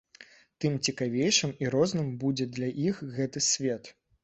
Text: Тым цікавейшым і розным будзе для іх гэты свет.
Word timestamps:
Тым 0.63 0.77
цікавейшым 0.89 1.53
і 1.65 1.69
розным 1.77 2.11
будзе 2.25 2.49
для 2.57 2.73
іх 2.89 3.05
гэты 3.21 3.47
свет. 3.53 3.95